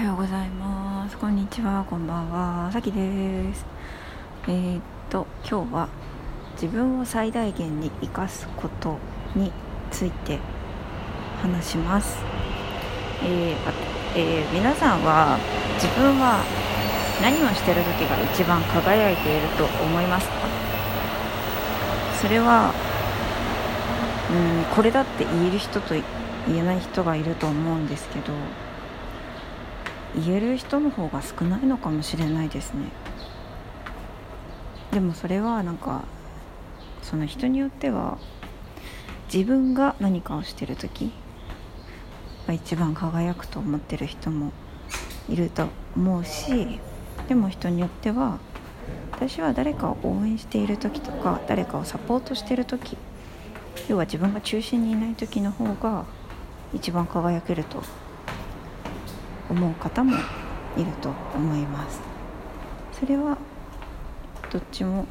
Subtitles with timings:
[0.00, 1.18] はようございます。
[1.18, 1.84] こんにちは。
[1.84, 2.72] こんばんは。
[2.72, 3.66] さきです。
[4.48, 5.88] えー、っと今日は
[6.54, 8.96] 自分を最大限に生かすこと
[9.36, 9.52] に
[9.90, 10.38] ついて
[11.42, 12.16] 話します。
[13.24, 13.56] えー
[14.16, 15.38] えー、皆さんは
[15.74, 16.42] 自分は
[17.20, 20.32] 何をしてる時が一番輝いていると思いますか？
[22.22, 22.72] それは
[24.30, 28.32] うんこれだって言える人と言えない人がいると思うんですけど。
[30.16, 32.86] 言える人の方が少ないのかもしれないですね。
[34.92, 36.02] でもそれはなんか
[37.02, 38.18] その人によっては
[39.32, 41.12] 自分が何かをしてる時
[42.46, 44.52] が一番輝くと思ってる人も
[45.28, 46.80] いると思うし
[47.28, 48.38] でも人によっては
[49.12, 52.96] 私は誰かを応援している時とか誰かをサポートしてる時
[53.88, 56.06] 要は自分が中心にいない時の方が
[56.74, 57.82] 一番輝けると
[59.50, 60.16] 思う方も
[60.76, 62.00] いると思います。
[62.92, 63.36] それは
[64.52, 65.06] どっちも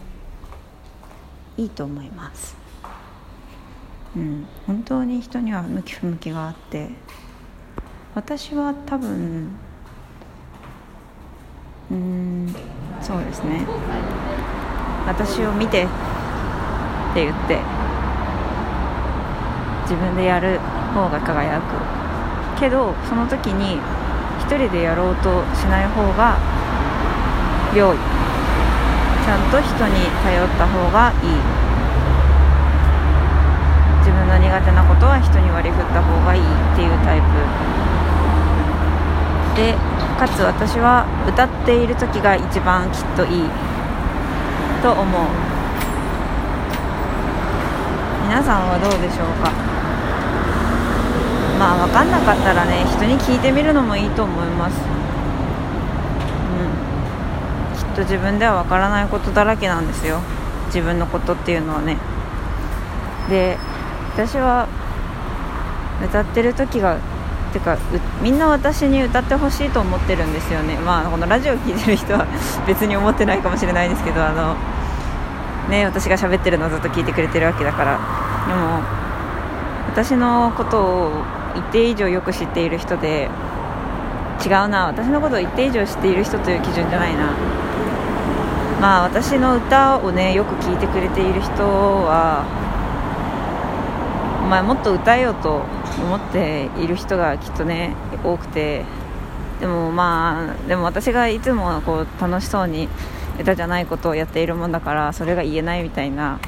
[1.57, 2.55] いいと思います。
[4.15, 6.89] うん本当に人には向き不向きがあって
[8.15, 9.49] 私は多分
[11.91, 12.55] うん
[13.01, 13.65] そうですね。
[15.05, 15.87] 私を見てっ
[17.13, 17.59] て言って
[19.83, 20.59] 自分でやる
[20.93, 21.63] 方が輝く。
[22.59, 23.79] けどその時に
[24.57, 26.37] 人でやろうとしない方が
[27.75, 31.37] 良いちゃんと人に頼った方がいい
[33.99, 37.25] 自分の苦手なことは人に割り振った方がいいっていうタイプ。
[39.55, 39.75] で
[40.17, 43.49] かつ私は歌っている時が一番きっといい
[44.81, 45.03] と思う。
[48.27, 49.68] 皆さんはどうでしょうか？
[51.59, 54.79] まあ分かんなかったらね人に聞いてみるのもいいと思います。
[57.73, 57.77] うん。
[57.77, 60.21] きっと自分では分からないことだらけなんですよ。
[60.67, 61.97] 自分のことっていうのはね。
[63.29, 63.57] で
[64.15, 64.69] 私は
[66.01, 66.97] 歌ってる時が
[67.51, 67.77] てか
[68.21, 70.77] みんな私に歌ってほしいと思ってるんですよね。
[70.77, 72.25] まあこのラジオ聴いてる人は
[72.65, 74.55] 別に思ってないかもしれないですけどあの
[75.69, 77.99] ね私が喋ってるのずっと聞いてくれてるわけだから。
[78.47, 78.79] でも
[79.91, 81.11] 私のことを
[81.55, 83.29] 一定以上よく知っている人で
[84.45, 87.31] 違うな私のことを一定以上知っている人という基準じゃないな。
[88.79, 92.45] まあ私の歌をねよく聴いてくれている人は
[94.45, 95.63] お前もっと歌えよと
[96.01, 97.93] 思っている人がきっとね
[98.23, 98.85] 多くて。
[99.59, 102.87] でもまあでも私がいつもこう楽しそうに
[103.41, 106.39] 歌じゃないことをやっているもんだからそれが言えないみたいな。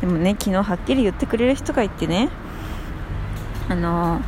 [0.00, 2.28] でもね昨日はっきり言ってくれる人がいてね
[3.70, 4.20] あの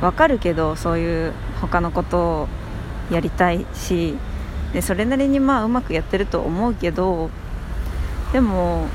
[0.00, 2.48] 分かるけどそういう他のことを
[3.10, 4.16] やりたいし
[4.72, 7.28] でそれなりにまあうまくやってると思うけど
[8.32, 8.88] でも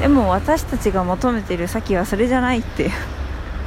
[0.00, 2.90] でも私たちが求めてる先はそれじゃないって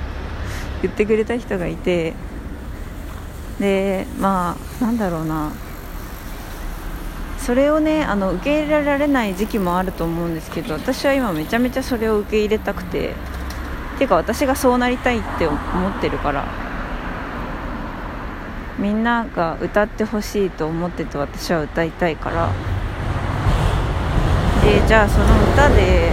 [0.81, 2.13] 言ってくれた人がいて
[3.59, 5.51] でまあなんだろうな。
[7.45, 13.13] それをねあの受け入れられない時期もあると思うんですけど私は今めちゃめちゃそれを受け入れたくて
[13.99, 15.55] ていうか私がそうなりたいって思
[15.89, 16.47] ってるから
[18.79, 22.51] みんなが歌ってほしいと思ってて私は歌いたいから。
[24.65, 26.09] でじゃあその歌で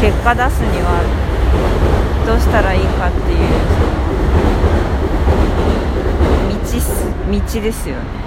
[0.00, 1.02] 結果出すには
[2.26, 3.38] どうしたらいいかっていう
[6.72, 8.21] その道道ですよね。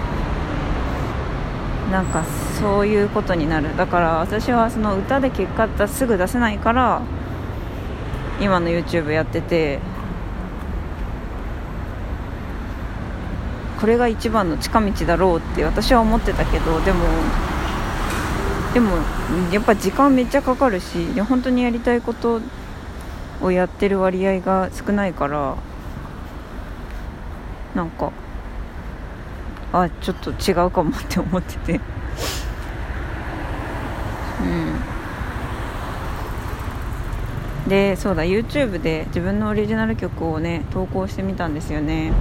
[1.92, 2.24] なんか
[2.60, 3.76] そういうことになる。
[3.78, 7.02] だから私はその歌で結果出すぐ出せないから
[8.40, 9.80] 今の YouTube やってて
[13.80, 17.06] これが一番の近道だろうって私は思ってたけどでも
[18.74, 18.98] でも
[19.54, 22.42] やっぱ時間めっちゃかかるし本当にやりたいこと
[23.42, 25.56] をやってる割合が少ないから
[27.74, 28.12] なんか
[29.78, 31.82] あちょっと違うかもって思ってて。
[34.42, 34.76] うん。
[37.68, 42.14] でそうだ YouTube で自分のオリジナル曲をね投稿してみたんですよね。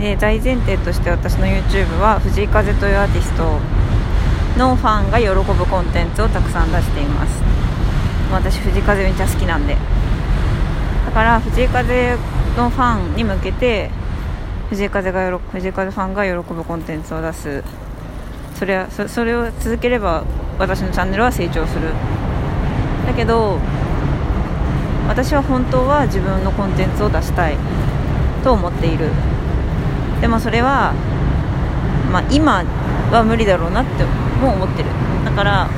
[0.00, 3.60] で大前提として私の YouTube は藤井風というアーティスト
[4.58, 7.40] のファンが喜ぶコンテンツをたくさん出しています。
[8.32, 9.76] 私藤井風めっちゃ好きなんで。
[11.06, 12.16] だから藤井風
[12.56, 13.90] のファンに向けて
[14.70, 17.64] 藤井風が藤井風ファンが喜ぶコンテンツを出す。
[18.54, 20.24] それはそれを続ければ
[20.58, 21.90] 私のチャンネルは成長する。
[23.06, 23.58] だけど
[25.08, 27.56] 私は本当は自分のコンテンツを出したい。
[28.42, 29.10] と思っている。
[30.20, 30.94] でもそれは、
[32.12, 32.64] まあ、今
[33.10, 34.04] は無理だろうなって
[34.40, 34.88] も思ってる。
[35.24, 35.68] だから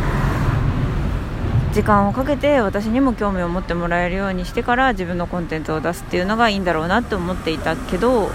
[1.72, 8.30] 時間をかけて私にも興味を持ってもらえるようにしてから自分のコンテンツを出すっていうのがいいんだろうなって思っていたけど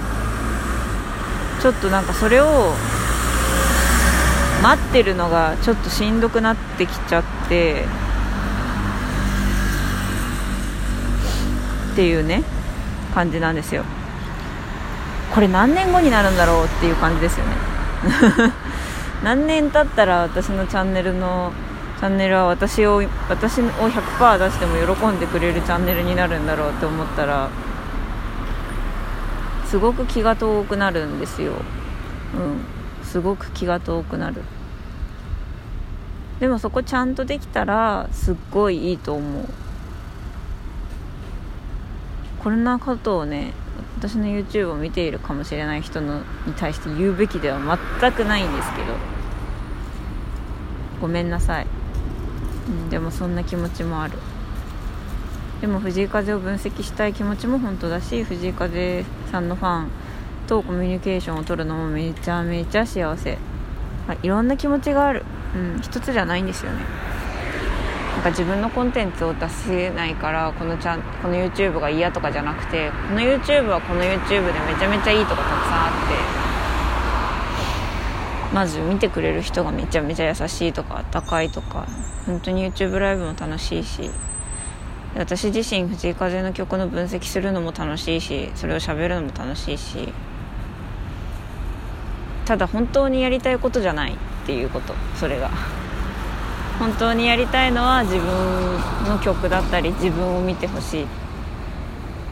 [1.65, 2.73] ちょっとなんかそれを
[4.61, 7.85] 待ってるのがちょっとしんどくなってきちゃって
[11.93, 12.43] っていうね
[13.15, 13.83] 感じなんですよ。
[15.33, 17.53] これ何年後になるんだろうっていう感じですよね。
[19.25, 21.51] 何年経ったら私のチャンネルの
[21.99, 27.49] チャンネルは私を私を100%出しても喜んでくれるチャンネルになるんだろうって思ったら
[29.75, 31.51] すごく気が遠くなるんですよ。
[31.51, 31.55] う
[33.03, 33.05] ん。
[33.05, 34.41] すごく気が遠くなる。
[36.39, 39.43] でもそこちゃんとできたらすっごいいいと思う。
[42.39, 43.51] こんなことをね
[43.97, 47.59] 私の YouTube を見ているかもしれない人のに対して言うべきでは
[47.99, 48.93] 全くないんですけど。
[51.01, 51.67] ごめんなさい。
[52.69, 54.17] うん、でもそんな気持ちもある。
[55.61, 59.91] でも藤井風を分析したい気持ちも本当だし藤井風さんのファン
[60.47, 63.37] とコミュニケーションを取るのもめちゃめちゃ幸せ、
[64.07, 65.25] まあいろんな気持ちがある、
[65.55, 66.79] うん、一つじゃないんですよね。
[68.15, 75.91] なんか自分のコンテンツを出せないからこのチャンこの YouTube が嫌とかじゃなくてこの YouTube はこの YouTube でめちゃめちゃいいとこたくさんあっ
[78.49, 81.85] てまず見てくれる人がめちゃめちゃ優しいとか温かいとか
[82.25, 84.09] 本当に YouTube ライブも楽しいし
[85.17, 90.09] 私自身藤井風の曲の分析するのも楽しいしそれを喋るのも楽しいし
[92.45, 95.49] ただ本当にやりたいことじゃないっていうことそれが。
[96.77, 98.27] 本当にやりたいのは自分
[99.07, 101.07] の曲だったり自分を見てほしい。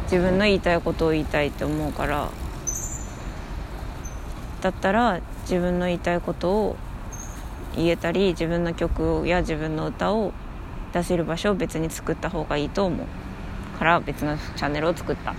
[0.04, 2.30] 自分の言いたいことを言いたいって思うから。
[4.62, 6.76] だったら自分の言いたいことを
[7.76, 10.34] 言えたり自分の曲や自分の歌を
[10.94, 15.34] 出せる場所を別に作った方がいいと思うから別のチャンネルを作った。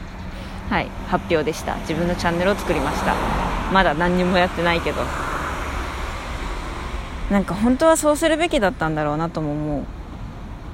[0.68, 1.76] はい発表でした。
[1.80, 3.14] 自分のチャンネルを作りました。
[3.72, 5.02] まだ何にもやってないけど。
[7.30, 9.84] なんか本当はそうするべきだったんだろうなとも思う。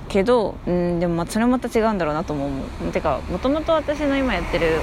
[0.08, 2.92] けどうんでもまあそれもまた違うんだろうなとも思う。
[2.92, 4.80] てかもともと私の今やってる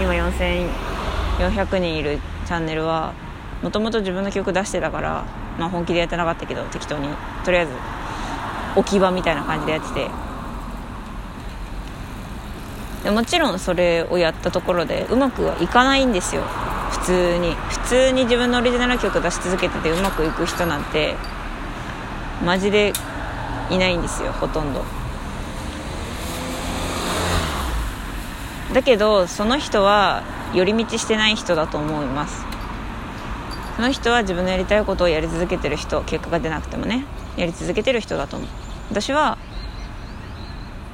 [0.00, 3.14] 今4400人いるチャンネルは
[3.62, 5.24] もともと自分の曲出してたから、
[5.58, 7.08] まあ、本気でやってなかったけど適当に。
[7.44, 7.72] とりあえず
[8.76, 10.10] 置き場みたいな感じでやってて。
[13.04, 16.42] でもちろんそれをやったところでうまくはいかないんですよ。
[16.90, 17.54] 普通に。
[17.54, 21.14] 普通に自分のオリジナル曲出し続けててうまくいく人なんて
[22.44, 22.92] マジで
[23.70, 24.84] いないんですよほとんど。
[28.74, 32.44] だけどその人は寄り道してない人だと思います。
[33.76, 37.04] その人は自分のやりたいことをやり続けてる人結果が出なくてもね。
[37.36, 38.48] やり続けてる人だと思う。
[38.90, 39.38] 私は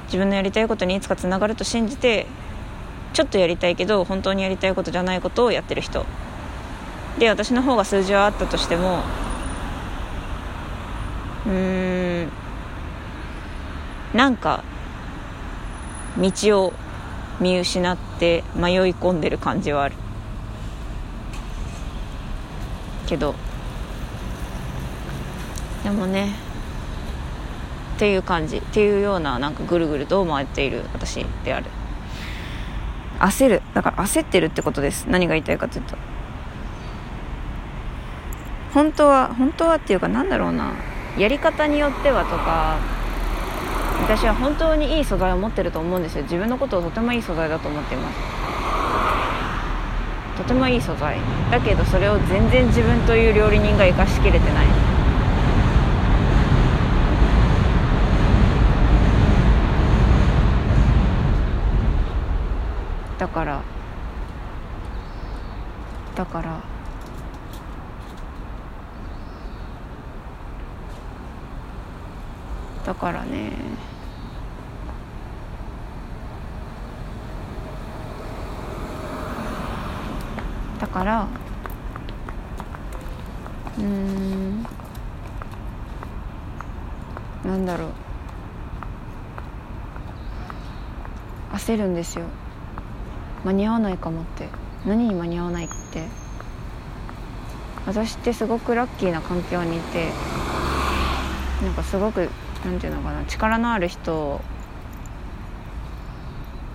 [0.05, 2.27] 自分のやりたいことにいつかつながると信じて
[3.13, 6.05] ちょっとやりたいけど本当にやりたいことじゃないことをやってる人。
[7.19, 9.03] で私の方が数字はあったとしても
[11.45, 12.31] うーん
[14.13, 14.63] なんか
[16.17, 16.31] 道
[16.65, 16.73] を
[17.39, 19.95] 見失って迷い込んでる感じはある。
[23.07, 23.35] けど
[25.83, 26.33] でもね
[27.95, 31.65] っていう感じっていうようななんかぐるぐると回っている私である。
[33.19, 33.61] 焦る。
[33.73, 35.05] だから焦ってるってことです。
[35.09, 35.95] 何が言いたいかというと。
[38.73, 40.73] 本当は本当はっていうかなんだろうな。
[41.17, 42.79] やり方によってはとか
[44.01, 46.23] 私は本当にいい素材を持ってると思うんですよ。
[46.23, 48.19] 自分のことをとてもいい素材だと思っています。
[50.37, 51.17] とてもいい素材。
[51.51, 54.62] だけどそれを全然自分という料理人が生かしきれてない。
[63.23, 63.63] だから。
[66.13, 66.61] だから。
[72.85, 73.53] だからね。
[80.81, 81.27] だから。
[83.77, 84.63] うん。
[87.45, 87.89] なんだろう。
[91.53, 92.25] 焦るんですよ。
[93.43, 94.47] 間に合わないかもって。
[94.85, 96.23] 何に間に合わないって。
[97.85, 100.09] 私ってすごくラッキーな環境にいて
[101.61, 102.29] なんかすごく
[102.65, 104.39] なんていうのかな力のある人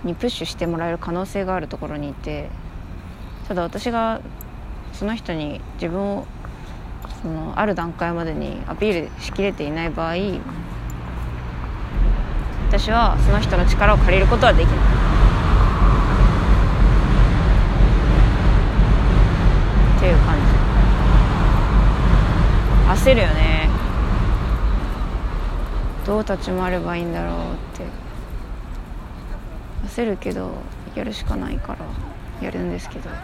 [0.03, 2.49] にプッシュしてもらえる可能性があるところにいて
[3.47, 4.21] ただ私が
[4.93, 6.27] その人に自分を
[7.21, 10.15] そのある段階までにアピールしきれていない場合
[12.67, 14.77] 私はその人の力を借りることはできない
[19.97, 20.37] っていう感
[22.95, 23.69] じ焦るよね
[26.29, 27.83] どう立ち回ればいいんだろうって。
[29.89, 30.51] 焦るけど
[30.93, 31.79] やるしかないから
[32.45, 33.09] やるんですけど。
[33.09, 33.15] は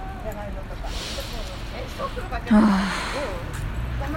[2.52, 2.82] あ。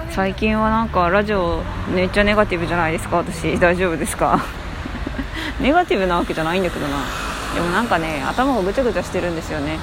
[0.09, 1.61] 最近はなんかラジオ
[1.93, 3.17] めっちゃネガティブじゃないですか？
[3.17, 4.39] 私大丈夫ですか？
[5.61, 6.97] ネガティブなわけじゃないんだけどな。
[7.53, 9.77] でもなんかね頭がぐちゃぐちゃしてるんですよね。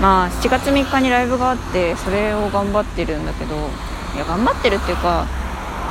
[0.00, 3.54] まあ7月3日にライブがあってそれを頑張ってるんだけど
[4.16, 5.26] いや頑張ってるっていうか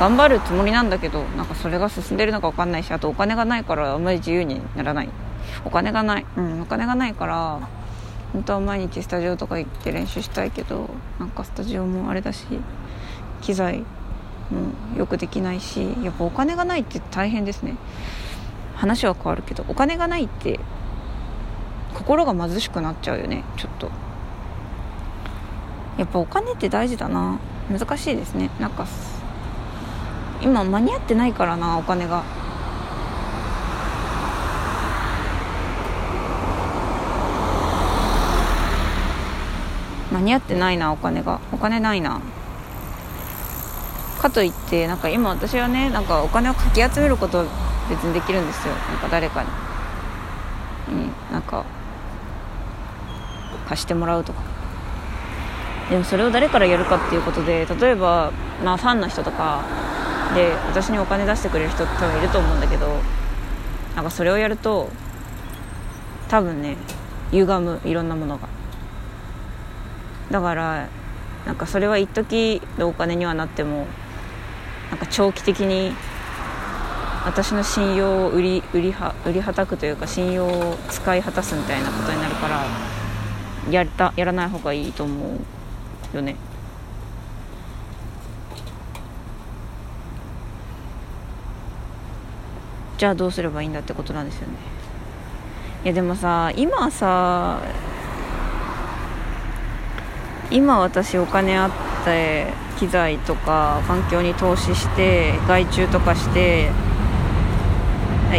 [0.00, 5.08] 頑張るつもりなんだけどなんかそれが進んでるのか分かんないしあとお金がないからあんまり自由にならない。
[5.64, 6.26] お金がない。
[6.36, 7.60] うんお金がないから
[8.32, 12.44] 本当は毎日スタジオとか行って練習したいけどなんかスタジオもあれだし
[13.40, 13.78] 機材
[14.50, 17.76] もよくできないしやっぱお金がないって大変ですね。
[18.74, 20.60] 話は変わるけどお金がないって
[21.94, 23.90] 心が貧しくなっちゃうよねちょっと。
[25.96, 27.38] やっぱお金って大事だな。
[27.70, 28.50] 難しいですね。
[28.60, 28.86] なんか
[30.40, 32.22] 今間に合ってないからなお金が。
[40.12, 41.40] 間に合ってないなお金が。
[41.52, 42.20] お金ないな。
[44.20, 47.44] かといってなんか今私はねなんかお金をかき集めること
[47.90, 48.74] 別にできるんですよ。
[48.74, 49.48] なんか誰かに、
[50.90, 51.64] うん、なんか
[53.68, 54.55] 貸してもらうとか。
[55.90, 58.32] でもそれを誰からやるかっていうことで例えば、
[58.64, 59.64] まあ、ファンの人とか
[60.34, 62.88] で私にお金出してくれる人多分いると思うんだけど
[63.94, 64.90] なんかそれをやると
[66.28, 66.76] 多分ね
[67.30, 68.48] 歪むいろんなものが。
[70.30, 70.88] だから
[71.44, 73.86] なんかそれは一時のお金にはなっても
[74.90, 75.92] なんか長期的に
[77.24, 82.64] 私の信用を売り売りは売りはたくというか信用を使い果たすみたいなことになるから
[83.70, 85.55] やったやらない方がいいと思う。
[86.14, 86.36] よね。
[92.98, 94.54] じゃあどうすればいいんだってことなんですよね。
[95.84, 97.60] いやでもさ今さ
[100.50, 101.70] 今私お金あっ
[102.04, 102.46] て
[102.78, 106.70] 機材とか環境に投資して外注とかして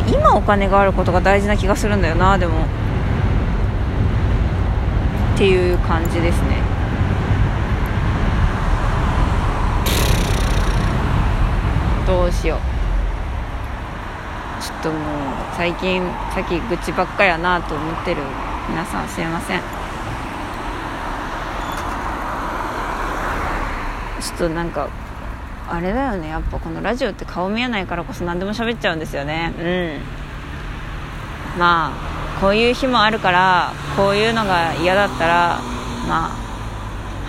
[0.07, 2.65] 今お金があることが大事な気がするんだよなでも。
[5.35, 6.66] っていう感じですね。
[12.07, 12.59] どうしよう。
[14.63, 14.99] ちょっともう
[15.57, 16.01] 最近
[16.33, 18.21] さっき愚痴ばっかやなと思ってる
[18.69, 19.59] 皆さんすいません。
[19.59, 24.87] ちょっとなんか
[25.69, 26.29] あれだよね。
[26.29, 29.53] やっぱこのラジオって顔見えないからこそ何でも喋っちゃうんですよね。
[31.55, 31.59] うん。
[31.59, 35.59] まあこういう日もあるからこういうのが嫌だったら
[36.07, 36.29] まあ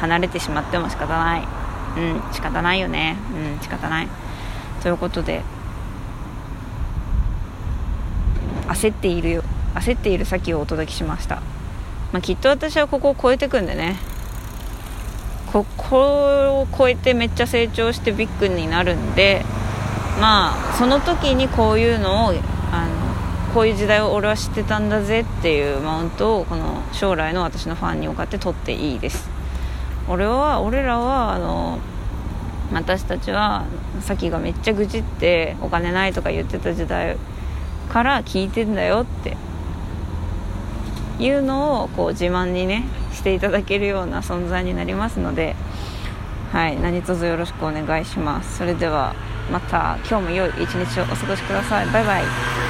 [0.01, 1.49] 離れてしまっても仕方ない。
[1.97, 3.17] うん仕方ないよね。
[3.35, 4.09] うん仕方ない
[4.83, 5.43] ということで
[8.69, 9.45] 焦っているよ
[9.75, 11.37] 焦っている先をお届けしました、
[12.13, 13.97] まあ、きっと私はここを超えてくんでね。
[15.53, 19.45] ここを超えてめっちゃ成長してビッグになるんで
[20.21, 22.35] まあその時にこういうのを
[22.71, 29.31] あのこういう時代を俺は知ってたんだぜっていうマウントをこの将来の私のファンに向かって取っていいです。
[30.07, 31.79] 俺は俺らはあの
[32.73, 33.65] 私たちは
[34.01, 37.17] さっきがめっちゃ愚痴ってお金ないとか言ってた時代
[37.89, 39.37] から聞いてんだよって
[41.19, 45.57] いうのをこう自慢にねしていただけるような存在になりますので
[46.53, 48.59] はい何卒よろしくお願いします。
[48.59, 49.15] それでは
[49.51, 51.87] また今日も良い一日をお過ごしください。
[51.87, 52.68] バイバイ。